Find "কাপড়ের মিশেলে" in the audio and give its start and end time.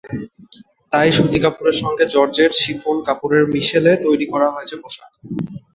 3.07-3.91